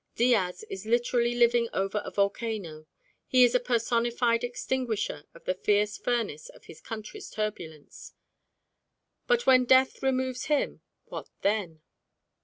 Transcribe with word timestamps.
Diaz 0.15 0.63
is 0.67 0.87
literally 0.87 1.35
living 1.35 1.69
over 1.73 2.01
a 2.03 2.09
volcano: 2.09 2.87
he 3.27 3.43
is 3.43 3.53
a 3.53 3.59
personified 3.59 4.43
extinguisher 4.43 5.25
of 5.35 5.45
the 5.45 5.53
fierce 5.53 5.95
furnace 5.99 6.49
of 6.49 6.63
his 6.65 6.81
country's 6.81 7.29
turbulence. 7.29 8.15
But 9.27 9.45
when 9.45 9.63
death 9.65 10.01
removes 10.01 10.45
him, 10.45 10.81
what 11.05 11.29
then? 11.43 11.83